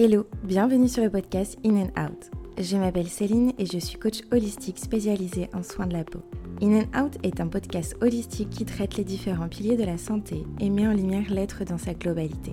Hello, 0.00 0.28
bienvenue 0.44 0.86
sur 0.86 1.02
le 1.02 1.10
podcast 1.10 1.58
In 1.64 1.74
and 1.74 2.00
Out. 2.00 2.30
Je 2.56 2.76
m'appelle 2.76 3.08
Céline 3.08 3.52
et 3.58 3.66
je 3.66 3.78
suis 3.78 3.98
coach 3.98 4.20
holistique 4.30 4.78
spécialisée 4.78 5.50
en 5.52 5.64
soins 5.64 5.88
de 5.88 5.94
la 5.94 6.04
peau. 6.04 6.20
In 6.62 6.82
and 6.82 6.96
Out 6.96 7.16
est 7.24 7.40
un 7.40 7.48
podcast 7.48 7.96
holistique 8.00 8.50
qui 8.50 8.64
traite 8.64 8.96
les 8.96 9.02
différents 9.02 9.48
piliers 9.48 9.76
de 9.76 9.82
la 9.82 9.98
santé 9.98 10.44
et 10.60 10.70
met 10.70 10.86
en 10.86 10.92
lumière 10.92 11.28
l'être 11.32 11.64
dans 11.64 11.78
sa 11.78 11.94
globalité. 11.94 12.52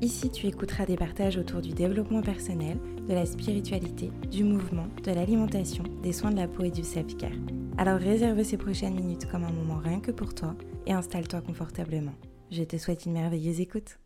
Ici, 0.00 0.30
tu 0.30 0.46
écouteras 0.46 0.86
des 0.86 0.96
partages 0.96 1.36
autour 1.36 1.60
du 1.60 1.74
développement 1.74 2.22
personnel, 2.22 2.78
de 3.06 3.12
la 3.12 3.26
spiritualité, 3.26 4.10
du 4.30 4.42
mouvement, 4.42 4.86
de 5.04 5.12
l'alimentation, 5.12 5.84
des 6.02 6.14
soins 6.14 6.30
de 6.30 6.36
la 6.36 6.48
peau 6.48 6.64
et 6.64 6.70
du 6.70 6.84
self-care. 6.84 7.36
Alors 7.76 7.98
réserve 7.98 8.42
ces 8.44 8.56
prochaines 8.56 8.94
minutes 8.94 9.30
comme 9.30 9.44
un 9.44 9.52
moment 9.52 9.82
rien 9.84 10.00
que 10.00 10.10
pour 10.10 10.34
toi 10.34 10.54
et 10.86 10.94
installe-toi 10.94 11.42
confortablement. 11.42 12.14
Je 12.50 12.62
te 12.62 12.78
souhaite 12.78 13.04
une 13.04 13.12
merveilleuse 13.12 13.60
écoute. 13.60 13.98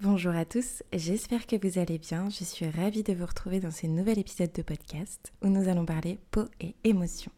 Bonjour 0.00 0.34
à 0.34 0.44
tous, 0.44 0.82
j'espère 0.92 1.46
que 1.46 1.54
vous 1.56 1.78
allez 1.78 1.98
bien. 1.98 2.28
Je 2.28 2.42
suis 2.42 2.68
ravie 2.68 3.04
de 3.04 3.12
vous 3.12 3.24
retrouver 3.24 3.60
dans 3.60 3.70
ce 3.70 3.86
nouvel 3.86 4.18
épisode 4.18 4.52
de 4.52 4.62
podcast 4.62 5.32
où 5.40 5.46
nous 5.46 5.68
allons 5.68 5.86
parler 5.86 6.18
peau 6.32 6.46
et 6.60 6.74
émotions. 6.82 7.30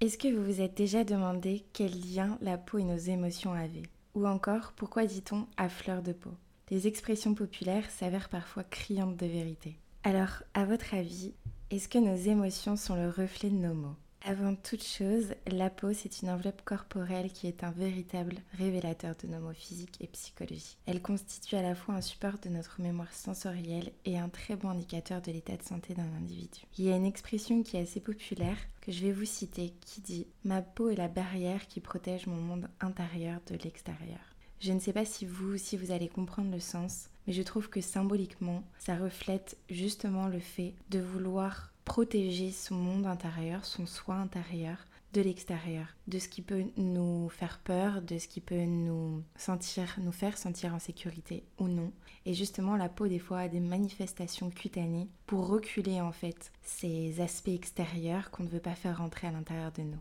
Est-ce 0.00 0.18
que 0.18 0.28
vous 0.28 0.44
vous 0.44 0.60
êtes 0.60 0.76
déjà 0.76 1.04
demandé 1.04 1.64
quel 1.72 1.92
lien 1.92 2.38
la 2.42 2.58
peau 2.58 2.78
et 2.78 2.84
nos 2.84 2.98
émotions 2.98 3.52
avaient? 3.52 3.86
Ou 4.14 4.26
encore, 4.26 4.72
pourquoi 4.74 5.06
dit-on 5.06 5.46
à 5.56 5.68
fleur 5.68 6.02
de 6.02 6.12
peau 6.12 6.32
Les 6.70 6.88
expressions 6.88 7.34
populaires 7.34 7.88
s'avèrent 7.88 8.28
parfois 8.28 8.64
criantes 8.64 9.16
de 9.16 9.26
vérité. 9.26 9.78
Alors, 10.02 10.42
à 10.54 10.64
votre 10.64 10.92
avis, 10.92 11.34
est-ce 11.70 11.88
que 11.88 11.98
nos 11.98 12.16
émotions 12.16 12.76
sont 12.76 12.96
le 12.96 13.08
reflet 13.08 13.48
de 13.48 13.54
nos 13.54 13.74
mots? 13.74 13.96
Avant 14.26 14.56
toute 14.56 14.82
chose, 14.82 15.34
la 15.46 15.70
peau, 15.70 15.92
c'est 15.92 16.20
une 16.20 16.30
enveloppe 16.30 16.62
corporelle 16.64 17.30
qui 17.30 17.46
est 17.46 17.62
un 17.62 17.70
véritable 17.70 18.34
révélateur 18.58 19.14
de 19.22 19.28
nos 19.28 19.38
mots 19.38 19.52
physiques 19.52 19.98
et 20.00 20.08
psychologiques. 20.08 20.78
Elle 20.86 21.00
constitue 21.00 21.54
à 21.54 21.62
la 21.62 21.76
fois 21.76 21.94
un 21.94 22.00
support 22.00 22.38
de 22.42 22.48
notre 22.48 22.80
mémoire 22.80 23.12
sensorielle 23.12 23.92
et 24.04 24.18
un 24.18 24.28
très 24.28 24.56
bon 24.56 24.70
indicateur 24.70 25.22
de 25.22 25.30
l'état 25.30 25.56
de 25.56 25.62
santé 25.62 25.94
d'un 25.94 26.12
individu. 26.18 26.62
Il 26.76 26.86
y 26.86 26.92
a 26.92 26.96
une 26.96 27.06
expression 27.06 27.62
qui 27.62 27.76
est 27.76 27.82
assez 27.82 28.00
populaire 28.00 28.58
que 28.80 28.90
je 28.90 29.06
vais 29.06 29.12
vous 29.12 29.24
citer 29.24 29.72
qui 29.80 30.00
dit 30.00 30.26
Ma 30.42 30.60
peau 30.60 30.88
est 30.88 30.96
la 30.96 31.08
barrière 31.08 31.68
qui 31.68 31.78
protège 31.78 32.26
mon 32.26 32.34
monde 32.34 32.68
intérieur 32.80 33.40
de 33.46 33.56
l'extérieur. 33.62 34.18
Je 34.58 34.72
ne 34.72 34.80
sais 34.80 34.92
pas 34.92 35.04
si 35.04 35.24
vous 35.24 35.54
vous 35.78 35.90
allez 35.92 36.08
comprendre 36.08 36.50
le 36.50 36.60
sens, 36.60 37.10
mais 37.26 37.32
je 37.32 37.42
trouve 37.42 37.68
que 37.68 37.80
symboliquement, 37.80 38.64
ça 38.80 38.96
reflète 38.96 39.56
justement 39.70 40.26
le 40.26 40.40
fait 40.40 40.74
de 40.90 40.98
vouloir 40.98 41.72
protéger 41.86 42.50
son 42.50 42.74
monde 42.74 43.06
intérieur, 43.06 43.64
son 43.64 43.86
soi 43.86 44.16
intérieur 44.16 44.76
de 45.14 45.22
l'extérieur, 45.22 45.86
de 46.08 46.18
ce 46.18 46.28
qui 46.28 46.42
peut 46.42 46.64
nous 46.76 47.30
faire 47.30 47.58
peur, 47.60 48.02
de 48.02 48.18
ce 48.18 48.28
qui 48.28 48.40
peut 48.42 48.66
nous 48.66 49.22
sentir, 49.36 49.96
nous 50.02 50.12
faire 50.12 50.36
sentir 50.36 50.74
en 50.74 50.78
sécurité 50.78 51.44
ou 51.58 51.68
non. 51.68 51.92
Et 52.26 52.34
justement, 52.34 52.76
la 52.76 52.90
peau 52.90 53.06
des 53.06 53.20
fois 53.20 53.38
a 53.38 53.48
des 53.48 53.60
manifestations 53.60 54.50
cutanées 54.50 55.08
pour 55.26 55.46
reculer 55.46 56.00
en 56.02 56.12
fait 56.12 56.52
ces 56.62 57.20
aspects 57.22 57.48
extérieurs 57.48 58.30
qu'on 58.30 58.42
ne 58.42 58.50
veut 58.50 58.60
pas 58.60 58.74
faire 58.74 58.98
rentrer 58.98 59.28
à 59.28 59.32
l'intérieur 59.32 59.72
de 59.72 59.82
nous. 59.82 60.00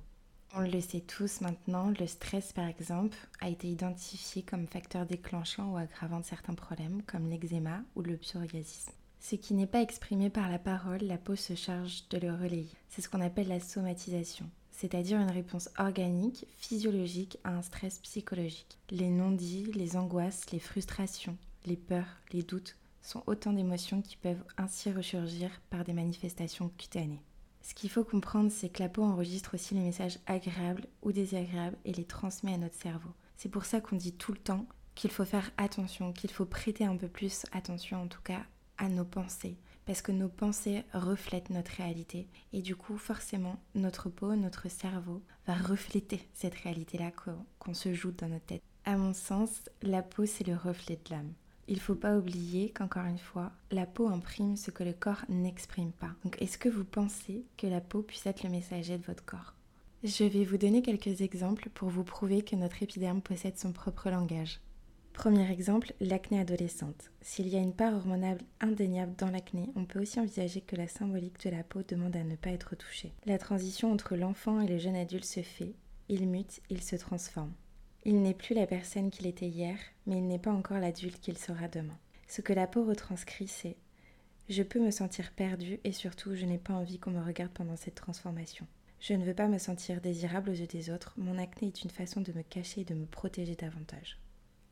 On 0.56 0.62
le 0.62 0.82
sait 0.82 1.02
tous 1.02 1.40
maintenant, 1.42 1.94
le 1.98 2.08
stress 2.08 2.52
par 2.52 2.66
exemple 2.66 3.16
a 3.42 3.50
été 3.50 3.68
identifié 3.68 4.42
comme 4.42 4.68
facteur 4.68 5.06
déclenchant 5.06 5.72
ou 5.72 5.78
aggravant 5.78 6.20
de 6.20 6.26
certains 6.26 6.56
problèmes 6.56 7.04
comme 7.04 7.30
l'eczéma 7.30 7.84
ou 7.96 8.02
le 8.02 8.18
psoriasis. 8.18 8.88
Ce 9.28 9.36
qui 9.36 9.56
n'est 9.56 9.66
pas 9.66 9.82
exprimé 9.82 10.30
par 10.30 10.52
la 10.52 10.60
parole, 10.60 11.02
la 11.02 11.18
peau 11.18 11.36
se 11.36 11.56
charge 11.56 12.08
de 12.12 12.20
le 12.20 12.32
relayer. 12.32 12.70
C'est 12.90 13.02
ce 13.02 13.10
qu'on 13.10 13.22
appelle 13.22 13.48
la 13.48 13.60
somatisation, 13.60 14.48
c'est-à-dire 14.70 15.20
une 15.20 15.32
réponse 15.32 15.68
organique, 15.80 16.46
physiologique 16.60 17.40
à 17.44 17.50
un 17.50 17.64
stress 17.64 17.98
psychologique. 17.98 18.78
Les 18.92 19.10
non-dits, 19.10 19.72
les 19.74 19.98
angoisses, 19.98 20.52
les 20.52 20.60
frustrations, 20.60 21.36
les 21.66 21.76
peurs, 21.76 22.20
les 22.34 22.44
doutes 22.44 22.76
sont 23.02 23.24
autant 23.26 23.52
d'émotions 23.52 24.04
qui 24.04 24.16
peuvent 24.16 24.44
ainsi 24.60 24.92
ressurgir 24.92 25.50
par 25.72 25.84
des 25.84 25.94
manifestations 25.94 26.70
cutanées. 26.78 27.24
Ce 27.64 27.74
qu'il 27.74 27.90
faut 27.90 28.04
comprendre, 28.04 28.52
c'est 28.52 28.70
que 28.70 28.84
la 28.84 28.90
peau 28.90 29.02
enregistre 29.02 29.56
aussi 29.56 29.74
les 29.74 29.82
messages 29.82 30.20
agréables 30.28 30.86
ou 31.02 31.12
désagréables 31.12 31.78
et 31.84 31.94
les 31.94 32.06
transmet 32.06 32.54
à 32.54 32.60
notre 32.60 32.76
cerveau. 32.76 33.10
C'est 33.38 33.50
pour 33.50 33.66
ça 33.66 33.82
qu'on 33.82 33.96
dit 33.96 34.14
tout 34.14 34.34
le 34.34 34.38
temps 34.38 34.68
qu'il 34.94 35.10
faut 35.10 35.26
faire 35.26 35.50
attention, 35.58 36.14
qu'il 36.14 36.30
faut 36.30 36.46
prêter 36.46 36.86
un 36.86 36.96
peu 36.96 37.08
plus 37.08 37.48
attention 37.54 38.04
en 38.04 38.08
tout 38.08 38.22
cas 38.22 38.44
à 38.78 38.90
nos 38.90 39.06
pensées, 39.06 39.58
parce 39.86 40.02
que 40.02 40.12
nos 40.12 40.30
pensées 40.30 40.84
reflètent 40.94 41.50
notre 41.50 41.72
réalité. 41.72 42.28
Et 42.54 42.62
du 42.62 42.76
coup, 42.76 42.98
forcément, 42.98 43.58
notre 43.76 44.10
peau, 44.10 44.36
notre 44.36 44.70
cerveau 44.70 45.22
va 45.48 45.56
refléter 45.56 46.28
cette 46.34 46.56
réalité-là 46.56 47.12
qu'on 47.60 47.74
se 47.74 47.94
joue 47.94 48.12
dans 48.12 48.30
notre 48.30 48.46
tête. 48.46 48.64
À 48.86 48.98
mon 48.98 49.14
sens, 49.14 49.70
la 49.82 50.04
peau, 50.04 50.26
c'est 50.26 50.48
le 50.48 50.56
reflet 50.56 51.00
de 51.06 51.12
l'âme. 51.12 51.34
Il 51.68 51.76
ne 51.76 51.82
faut 51.82 51.96
pas 51.96 52.16
oublier 52.16 52.70
qu'encore 52.70 53.06
une 53.06 53.18
fois, 53.18 53.52
la 53.72 53.88
peau 53.88 54.08
imprime 54.08 54.56
ce 54.56 54.70
que 54.70 54.84
le 54.84 54.94
corps 54.94 55.26
n'exprime 55.30 55.92
pas. 55.92 56.12
Donc 56.24 56.40
est-ce 56.40 56.60
que 56.60 56.70
vous 56.70 56.86
pensez 56.86 57.44
que 57.58 57.66
la 57.66 57.82
peau 57.82 58.04
puisse 58.04 58.28
être 58.28 58.44
le 58.44 58.52
messager 58.52 58.98
de 59.00 59.04
votre 59.04 59.26
corps? 59.26 59.56
Je 60.04 60.24
vais 60.24 60.46
vous 60.46 60.58
donner 60.60 60.84
quelques 60.84 61.22
exemples 61.22 61.70
pour 61.74 61.90
vous 61.90 62.04
prouver 62.04 62.44
que 62.44 62.56
notre 62.56 62.84
épiderme 62.84 63.22
possède 63.22 63.58
son 63.58 63.72
propre 63.72 64.12
langage. 64.12 64.60
Premier 65.16 65.50
exemple, 65.50 65.94
l'acné 66.02 66.42
adolescente. 66.42 67.10
S'il 67.22 67.48
y 67.48 67.56
a 67.56 67.62
une 67.62 67.74
part 67.74 67.94
hormonale 67.94 68.38
indéniable 68.60 69.16
dans 69.18 69.32
l'acné, 69.32 69.72
on 69.76 69.86
peut 69.86 70.02
aussi 70.02 70.20
envisager 70.20 70.60
que 70.60 70.76
la 70.76 70.90
symbolique 70.90 71.42
de 71.46 71.50
la 71.50 71.64
peau 71.64 71.84
demande 71.88 72.18
à 72.18 72.24
ne 72.24 72.36
pas 72.36 72.50
être 72.50 72.76
touchée. 72.76 73.14
La 73.26 73.38
transition 73.38 73.94
entre 73.94 74.18
l'enfant 74.18 74.60
et 74.60 74.68
le 74.68 74.78
jeune 74.78 74.98
adulte 74.98 75.24
se 75.24 75.42
fait, 75.42 75.74
il 76.10 76.28
mute, 76.28 76.62
il 76.70 76.84
se 76.84 76.98
transforme. 76.98 77.54
Il 78.04 78.22
n'est 78.22 78.34
plus 78.34 78.54
la 78.54 78.68
personne 78.68 79.10
qu'il 79.10 79.26
était 79.26 79.48
hier, 79.48 79.78
mais 80.06 80.18
il 80.18 80.28
n'est 80.28 80.38
pas 80.38 80.52
encore 80.52 80.80
l'adulte 80.80 81.22
qu'il 81.22 81.38
sera 81.38 81.70
demain. 81.70 81.98
Ce 82.28 82.42
que 82.42 82.54
la 82.54 82.68
peau 82.68 82.84
retranscrit, 82.84 83.48
c'est 83.48 83.78
je 84.50 84.64
peux 84.64 84.80
me 84.80 84.92
sentir 84.92 85.32
perdu 85.32 85.80
et 85.86 85.94
surtout 85.94 86.36
je 86.36 86.46
n'ai 86.46 86.60
pas 86.60 86.74
envie 86.74 87.00
qu'on 87.00 87.12
me 87.12 87.26
regarde 87.26 87.54
pendant 87.54 87.78
cette 87.78 87.96
transformation. 87.96 88.68
Je 89.00 89.14
ne 89.14 89.24
veux 89.24 89.34
pas 89.34 89.48
me 89.48 89.60
sentir 89.60 90.02
désirable 90.02 90.50
aux 90.50 90.56
yeux 90.56 90.68
des 90.68 90.90
autres, 90.90 91.14
mon 91.16 91.38
acné 91.38 91.70
est 91.70 91.84
une 91.84 91.90
façon 91.90 92.20
de 92.20 92.34
me 92.34 92.44
cacher 92.44 92.82
et 92.82 92.86
de 92.86 92.94
me 92.94 93.06
protéger 93.06 93.56
davantage. 93.56 94.20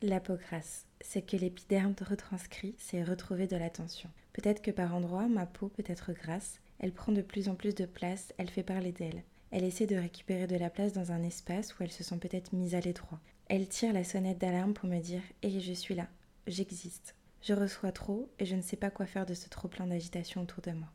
La 0.06 0.20
peau 0.20 0.36
grasse, 0.36 0.84
c'est 1.00 1.22
que 1.22 1.34
l'épiderme 1.34 1.94
retranscrit, 1.98 2.74
c'est 2.76 3.02
retrouver 3.02 3.46
de 3.46 3.56
l'attention. 3.56 4.10
Peut-être 4.34 4.60
que 4.60 4.70
par 4.70 4.94
endroits, 4.94 5.28
ma 5.28 5.46
peau 5.46 5.68
peut 5.68 5.84
être 5.86 6.12
grasse, 6.12 6.60
elle 6.78 6.92
prend 6.92 7.10
de 7.10 7.22
plus 7.22 7.48
en 7.48 7.54
plus 7.54 7.74
de 7.74 7.86
place, 7.86 8.34
elle 8.36 8.50
fait 8.50 8.62
parler 8.62 8.92
d'elle. 8.92 9.22
Elle 9.50 9.64
essaie 9.64 9.86
de 9.86 9.96
récupérer 9.96 10.46
de 10.46 10.56
la 10.56 10.68
place 10.68 10.92
dans 10.92 11.10
un 11.10 11.22
espace 11.22 11.72
où 11.72 11.82
elle 11.82 11.90
se 11.90 12.04
sent 12.04 12.18
peut-être 12.18 12.52
mise 12.52 12.74
à 12.74 12.80
l'étroit. 12.80 13.18
Elle 13.48 13.66
tire 13.66 13.94
la 13.94 14.04
sonnette 14.04 14.36
d'alarme 14.36 14.74
pour 14.74 14.90
me 14.90 15.00
dire 15.00 15.22
Hé, 15.42 15.58
je 15.58 15.72
suis 15.72 15.94
là, 15.94 16.08
j'existe. 16.46 17.14
Je 17.40 17.54
reçois 17.54 17.90
trop 17.90 18.28
et 18.38 18.44
je 18.44 18.56
ne 18.56 18.62
sais 18.62 18.76
pas 18.76 18.90
quoi 18.90 19.06
faire 19.06 19.24
de 19.24 19.32
ce 19.32 19.48
trop 19.48 19.68
plein 19.68 19.86
d'agitation 19.86 20.42
autour 20.42 20.60
de 20.60 20.72
moi. 20.72 20.88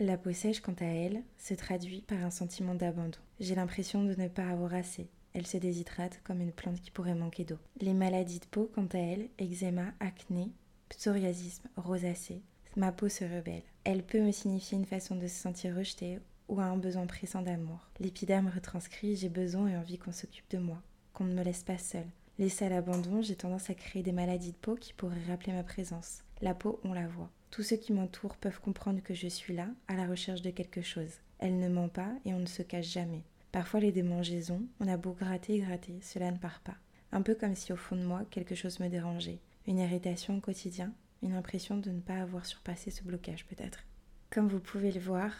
La 0.00 0.18
peau 0.18 0.32
sèche, 0.32 0.62
quant 0.62 0.74
à 0.80 0.84
elle, 0.84 1.22
se 1.36 1.54
traduit 1.54 2.00
par 2.00 2.24
un 2.24 2.30
sentiment 2.32 2.74
d'abandon. 2.74 3.20
J'ai 3.38 3.54
l'impression 3.54 4.02
de 4.02 4.16
ne 4.16 4.26
pas 4.26 4.48
avoir 4.48 4.74
assez, 4.74 5.06
elle 5.34 5.46
se 5.46 5.56
déshydrate 5.56 6.20
comme 6.24 6.40
une 6.40 6.52
plante 6.52 6.80
qui 6.80 6.90
pourrait 6.90 7.14
manquer 7.14 7.44
d'eau. 7.44 7.58
Les 7.80 7.94
maladies 7.94 8.40
de 8.40 8.46
peau, 8.46 8.70
quant 8.74 8.88
à 8.92 8.98
elles, 8.98 9.28
eczéma, 9.38 9.92
acné, 10.00 10.50
psoriasisme, 10.88 11.68
rosacée, 11.76 12.42
ma 12.76 12.92
peau 12.92 13.08
se 13.08 13.24
rebelle. 13.24 13.62
Elle 13.84 14.02
peut 14.02 14.20
me 14.20 14.32
signifier 14.32 14.78
une 14.78 14.84
façon 14.84 15.16
de 15.16 15.26
se 15.26 15.40
sentir 15.40 15.76
rejetée 15.76 16.18
ou 16.48 16.60
un 16.60 16.76
besoin 16.76 17.06
pressant 17.06 17.42
d'amour. 17.42 17.88
L'épiderme 18.00 18.50
retranscrit 18.54 19.16
j'ai 19.16 19.28
besoin 19.28 19.68
et 19.68 19.76
envie 19.76 19.98
qu'on 19.98 20.12
s'occupe 20.12 20.50
de 20.50 20.58
moi, 20.58 20.82
qu'on 21.12 21.24
ne 21.24 21.34
me 21.34 21.42
laisse 21.42 21.62
pas 21.62 21.78
seule. 21.78 22.08
Laissée 22.38 22.66
à 22.66 22.68
l'abandon, 22.68 23.20
j'ai 23.20 23.34
tendance 23.34 23.68
à 23.68 23.74
créer 23.74 24.02
des 24.02 24.12
maladies 24.12 24.52
de 24.52 24.56
peau 24.56 24.76
qui 24.76 24.92
pourraient 24.92 25.16
rappeler 25.28 25.52
ma 25.52 25.64
présence. 25.64 26.22
La 26.40 26.54
peau, 26.54 26.80
on 26.84 26.92
la 26.92 27.08
voit. 27.08 27.30
Tous 27.50 27.62
ceux 27.62 27.76
qui 27.76 27.92
m'entourent 27.92 28.36
peuvent 28.36 28.60
comprendre 28.60 29.02
que 29.02 29.14
je 29.14 29.26
suis 29.26 29.54
là, 29.54 29.68
à 29.88 29.96
la 29.96 30.06
recherche 30.06 30.42
de 30.42 30.50
quelque 30.50 30.82
chose. 30.82 31.10
Elle 31.40 31.58
ne 31.58 31.68
ment 31.68 31.88
pas 31.88 32.12
et 32.24 32.34
on 32.34 32.38
ne 32.38 32.46
se 32.46 32.62
cache 32.62 32.92
jamais. 32.92 33.24
Parfois 33.52 33.80
les 33.80 33.92
démangeaisons, 33.92 34.62
on 34.80 34.88
a 34.88 34.96
beau 34.96 35.12
gratter 35.12 35.54
et 35.54 35.60
gratter, 35.60 35.98
cela 36.02 36.30
ne 36.30 36.38
part 36.38 36.60
pas. 36.60 36.76
Un 37.12 37.22
peu 37.22 37.34
comme 37.34 37.54
si 37.54 37.72
au 37.72 37.76
fond 37.76 37.96
de 37.96 38.04
moi 38.04 38.22
quelque 38.30 38.54
chose 38.54 38.80
me 38.80 38.88
dérangeait, 38.88 39.40
une 39.66 39.78
irritation 39.78 40.36
au 40.36 40.40
quotidien, 40.40 40.92
une 41.22 41.34
impression 41.34 41.76
de 41.76 41.90
ne 41.90 42.00
pas 42.00 42.20
avoir 42.20 42.44
surpassé 42.44 42.90
ce 42.90 43.02
blocage 43.02 43.46
peut-être. 43.46 43.84
Comme 44.30 44.48
vous 44.48 44.60
pouvez 44.60 44.92
le 44.92 45.00
voir, 45.00 45.32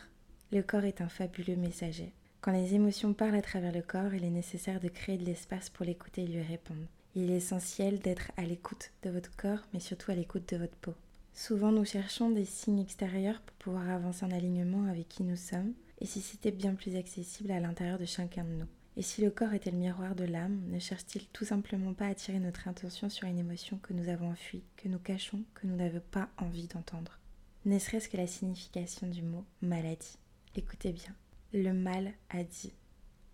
le 0.50 0.62
corps 0.62 0.84
est 0.84 1.02
un 1.02 1.08
fabuleux 1.08 1.56
messager. 1.56 2.12
Quand 2.40 2.52
les 2.52 2.74
émotions 2.74 3.12
parlent 3.12 3.34
à 3.34 3.42
travers 3.42 3.72
le 3.72 3.82
corps, 3.82 4.14
il 4.14 4.24
est 4.24 4.30
nécessaire 4.30 4.80
de 4.80 4.88
créer 4.88 5.18
de 5.18 5.24
l'espace 5.24 5.68
pour 5.68 5.84
l'écouter 5.84 6.22
et 6.22 6.26
lui 6.26 6.42
répondre. 6.42 6.86
Il 7.14 7.30
est 7.30 7.36
essentiel 7.36 7.98
d'être 7.98 8.32
à 8.36 8.44
l'écoute 8.44 8.92
de 9.02 9.10
votre 9.10 9.34
corps, 9.36 9.60
mais 9.74 9.80
surtout 9.80 10.10
à 10.10 10.14
l'écoute 10.14 10.48
de 10.52 10.56
votre 10.56 10.76
peau. 10.76 10.94
Souvent, 11.34 11.72
nous 11.72 11.84
cherchons 11.84 12.30
des 12.30 12.44
signes 12.44 12.80
extérieurs 12.80 13.40
pour 13.40 13.56
pouvoir 13.56 13.90
avancer 13.90 14.24
en 14.24 14.30
alignement 14.30 14.84
avec 14.84 15.08
qui 15.08 15.22
nous 15.22 15.36
sommes, 15.36 15.74
et 16.00 16.06
si 16.06 16.20
c'était 16.20 16.50
bien 16.50 16.74
plus 16.74 16.96
accessible 16.96 17.50
à 17.50 17.60
l'intérieur 17.60 17.98
de 17.98 18.04
chacun 18.04 18.44
de 18.44 18.50
nous? 18.50 18.68
Et 18.96 19.02
si 19.02 19.22
le 19.22 19.30
corps 19.30 19.54
était 19.54 19.70
le 19.70 19.78
miroir 19.78 20.16
de 20.16 20.24
l'âme, 20.24 20.60
ne 20.66 20.80
cherche-t-il 20.80 21.26
tout 21.28 21.44
simplement 21.44 21.94
pas 21.94 22.06
à 22.06 22.10
attirer 22.10 22.40
notre 22.40 22.66
attention 22.66 23.08
sur 23.08 23.28
une 23.28 23.38
émotion 23.38 23.78
que 23.78 23.92
nous 23.92 24.08
avons 24.08 24.30
enfuie, 24.30 24.64
que 24.76 24.88
nous 24.88 24.98
cachons, 24.98 25.44
que 25.54 25.68
nous 25.68 25.76
n'avons 25.76 26.02
pas 26.10 26.28
envie 26.36 26.66
d'entendre? 26.66 27.20
Ne 27.64 27.78
serait-ce 27.78 28.08
que 28.08 28.16
la 28.16 28.26
signification 28.26 29.06
du 29.06 29.22
mot 29.22 29.44
maladie. 29.62 30.18
Écoutez 30.56 30.92
bien, 30.92 31.14
le 31.52 31.72
mal 31.72 32.12
a 32.30 32.42
dit. 32.42 32.72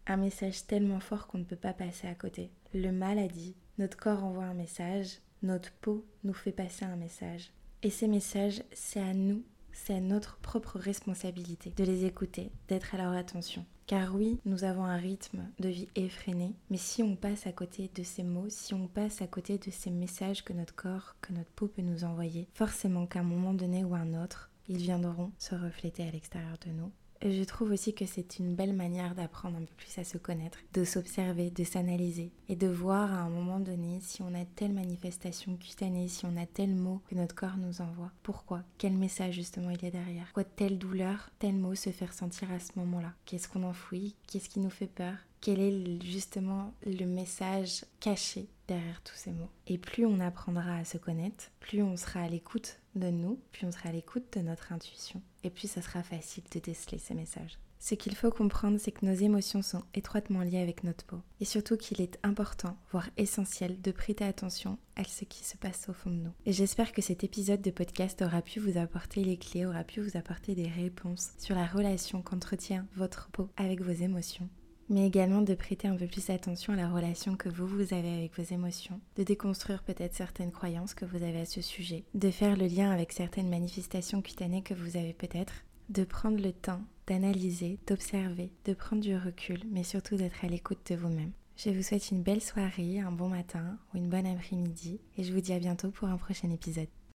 Un 0.06 0.19
message 0.19 0.67
tellement 0.67 1.00
fort 1.00 1.26
qu'on 1.26 1.38
ne 1.38 1.44
peut 1.44 1.56
pas 1.56 1.72
passer 1.72 2.08
à 2.08 2.14
côté. 2.14 2.50
Le 2.75 2.93
mal 2.93 3.19
a 3.19 3.28
dit, 3.28 3.55
notre 3.78 3.96
corps 3.96 4.22
envoie 4.22 4.44
un 4.44 4.55
message, 4.55 5.19
notre 5.43 5.72
peau 5.72 6.05
nous 6.25 6.34
fait 6.34 6.52
passer 6.52 6.84
un 6.84 6.96
message. 6.96 7.52
Et 7.82 7.90
ces 7.90 8.08
messages, 8.08 8.62
c'est 8.72 9.00
à 9.00 9.14
nous, 9.14 9.43
c'est 9.75 9.94
à 9.94 10.00
notre 10.00 10.38
propre 10.38 10.79
responsabilité 10.79 11.71
de 11.76 11.85
les 11.85 12.06
écouter, 12.06 12.50
d'être 12.69 12.94
à 12.94 12.99
leur 12.99 13.12
attention. 13.12 13.67
Car 13.87 14.15
oui, 14.15 14.41
nous 14.47 14.65
avons 14.65 14.85
un 14.85 14.97
rythme 14.97 15.47
de 15.59 15.69
vie 15.69 15.88
effréné, 15.94 16.55
mais 16.71 16.79
si 16.79 17.03
on 17.03 17.17
passe 17.17 17.47
à 17.47 17.53
côté 17.53 17.91
de 17.94 18.03
ces 18.03 18.23
mots, 18.23 18.49
si 18.49 18.73
on 18.73 18.88
passe 18.88 19.21
à 19.21 19.26
côté 19.26 19.59
de 19.59 19.71
ces 19.71 19.91
messages 19.91 20.43
que 20.43 20.55
notre 20.55 20.75
corps, 20.75 21.17
que 21.21 21.35
notre 21.35 21.50
peau 21.50 21.67
peut 21.67 21.82
nous 21.82 22.05
envoyer, 22.05 22.49
forcément 22.55 23.06
qu'à 23.06 23.21
un 23.21 23.25
moment 23.25 23.53
donné 23.53 23.85
ou 23.85 23.94
un 23.94 24.23
autre, 24.23 24.50
ils 24.69 24.79
viendront 24.79 25.32
se 25.38 25.55
refléter 25.55 26.09
à 26.09 26.11
l'extérieur 26.11 26.56
de 26.65 26.73
nous 26.73 26.91
je 27.32 27.44
trouve 27.44 27.71
aussi 27.73 27.94
que 27.94 28.06
c'est 28.06 28.38
une 28.38 28.55
belle 28.55 28.75
manière 28.75 29.15
d'apprendre 29.15 29.56
un 29.56 29.65
peu 29.65 29.75
plus 29.76 29.99
à 29.99 30.05
se 30.05 30.19
connaître, 30.19 30.59
de 30.73 30.85
s'observer, 30.85 31.50
de 31.50 31.65
s'analyser 31.65 32.32
et 32.49 32.56
de 32.56 32.67
voir 32.67 33.12
à 33.12 33.19
un 33.19 33.31
moment 33.31 33.61
donné 33.61 33.99
si 34.00 34.23
on 34.23 34.35
a 34.35 34.44
telle 34.44 34.73
manifestation 34.73 35.56
cutanée, 35.56 36.09
si 36.09 36.26
on 36.26 36.37
a 36.37 36.47
tel 36.47 36.75
mot 36.75 37.00
que 37.09 37.15
notre 37.15 37.35
corps 37.35 37.56
nous 37.56 37.81
envoie. 37.81 38.12
Pourquoi? 38.23 38.62
Quel 38.79 38.94
message 38.94 39.35
justement 39.35 39.71
il 39.71 39.85
est 39.85 39.91
derrière? 39.91 40.32
Quoi 40.32 40.44
telle 40.44 40.79
douleur, 40.79 41.31
tel 41.38 41.55
mot 41.55 41.75
se 41.75 41.91
fait 41.91 42.06
ressentir 42.06 42.50
à 42.53 42.59
ce 42.59 42.73
moment-là? 42.76 43.12
Qu'est-ce 43.25 43.49
qu'on 43.49 43.62
enfouit? 43.62 44.15
Qu'est-ce 44.27 44.49
qui 44.49 44.61
nous 44.61 44.70
fait 44.70 44.87
peur? 44.87 45.15
Quel 45.41 45.61
est 45.61 46.03
justement 46.03 46.73
le 46.87 47.05
message 47.05 47.85
caché 48.00 48.49
derrière 48.69 49.02
tous 49.02 49.14
ces 49.14 49.32
mots. 49.32 49.50
Et 49.66 49.78
plus 49.78 50.06
on 50.06 50.20
apprendra 50.20 50.76
à 50.76 50.84
se 50.84 50.99
connaître, 50.99 51.50
plus 51.61 51.82
on 51.82 51.96
sera 51.96 52.20
à 52.20 52.28
l'écoute 52.28 52.81
de 52.94 53.11
nous, 53.11 53.40
plus 53.52 53.66
on 53.66 53.72
sera 53.72 53.88
à 53.88 53.93
l'écoute 53.93 54.37
de 54.37 54.40
notre 54.40 54.72
intuition, 54.72 55.22
et 55.43 55.50
plus 55.50 55.70
ça 55.70 55.82
sera 55.82 56.02
facile 56.02 56.44
de 56.52 56.61
déceler 56.61 56.99
ces 56.99 57.14
messages. 57.14 57.58
Ce 57.81 57.94
qu'il 57.94 58.14
faut 58.14 58.31
comprendre, 58.31 58.78
c'est 58.78 58.93
que 58.93 59.05
nos 59.05 59.12
émotions 59.12 59.61
sont 59.61 59.82
étroitement 59.93 60.40
liées 60.40 60.62
avec 60.62 60.84
notre 60.84 61.05
peau, 61.05 61.20
et 61.40 61.44
surtout 61.44 61.76
qu'il 61.76 62.00
est 62.00 62.19
important, 62.22 62.78
voire 62.90 63.11
essentiel, 63.19 63.78
de 63.82 63.93
prêter 63.93 64.25
attention 64.25 64.78
à 64.96 65.05
ce 65.05 65.26
qui 65.26 65.44
se 65.44 65.58
passe 65.58 65.88
au 65.90 65.93
fond 65.93 66.08
de 66.08 66.17
nous. 66.17 66.32
Et 66.46 66.55
j'espère 66.55 66.93
que 66.93 67.02
cet 67.02 67.25
épisode 67.25 67.60
de 67.60 67.70
podcast 67.70 68.22
aura 68.22 68.40
pu 68.40 68.58
vous 68.58 68.78
apporter 68.78 69.22
les 69.22 69.37
clés, 69.37 69.67
aura 69.67 69.84
pu 69.84 70.00
vous 70.00 70.17
apporter 70.17 70.55
des 70.55 70.69
réponses 70.69 71.32
sur 71.37 71.55
la 71.55 71.67
relation 71.67 72.22
qu'entretient 72.22 72.87
votre 72.96 73.28
peau 73.28 73.50
avec 73.58 73.82
vos 73.82 73.93
émotions 73.93 74.49
mais 74.88 75.06
également 75.06 75.40
de 75.40 75.54
prêter 75.54 75.88
un 75.88 75.96
peu 75.96 76.06
plus 76.06 76.31
attention 76.31 76.72
à 76.72 76.76
la 76.76 76.88
relation 76.88 77.36
que 77.36 77.48
vous, 77.48 77.66
vous 77.66 77.94
avez 77.94 78.12
avec 78.12 78.38
vos 78.38 78.54
émotions, 78.54 79.00
de 79.16 79.22
déconstruire 79.22 79.82
peut-être 79.82 80.14
certaines 80.14 80.52
croyances 80.52 80.94
que 80.94 81.04
vous 81.04 81.22
avez 81.22 81.40
à 81.40 81.46
ce 81.46 81.60
sujet, 81.60 82.04
de 82.14 82.31
faire 82.31 82.56
le 82.56 82.66
lien 82.66 82.90
avec 82.90 83.12
certaines 83.12 83.48
manifestations 83.48 84.22
cutanées 84.22 84.62
que 84.62 84.75
vous 84.75 84.96
avez 84.96 85.12
peut-être, 85.12 85.64
de 85.88 86.04
prendre 86.04 86.42
le 86.42 86.52
temps 86.52 86.82
d'analyser, 87.06 87.78
d'observer, 87.86 88.50
de 88.64 88.72
prendre 88.72 89.02
du 89.02 89.16
recul, 89.16 89.60
mais 89.70 89.82
surtout 89.82 90.16
d'être 90.16 90.44
à 90.44 90.48
l'écoute 90.48 90.90
de 90.90 90.96
vous-même. 90.96 91.32
Je 91.56 91.70
vous 91.70 91.82
souhaite 91.82 92.10
une 92.10 92.22
belle 92.22 92.40
soirée, 92.40 93.00
un 93.00 93.12
bon 93.12 93.28
matin 93.28 93.78
ou 93.92 93.98
une 93.98 94.08
bonne 94.08 94.26
après-midi, 94.26 95.00
et 95.16 95.22
je 95.25 95.32
vous 95.32 95.40
dis 95.40 95.52
à 95.52 95.58
bientôt 95.58 95.90
pour 95.90 96.08
un 96.08 96.16
prochain 96.16 96.50
épisode. 96.50 96.88